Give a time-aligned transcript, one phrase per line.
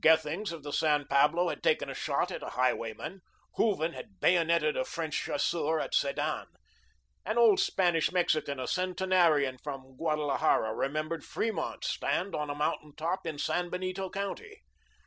[0.00, 3.20] Gethings of the San Pablo had taken a shot at a highwayman.
[3.56, 6.46] Hooven had bayonetted a French Chasseur at Sedan.
[7.26, 13.26] An old Spanish Mexican, a centenarian from Guadalajara, remembered Fremont's stand on a mountain top
[13.26, 14.62] in San Benito County.